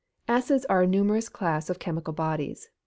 [0.33, 2.71] _Acids are a numerous class of chemical bodies.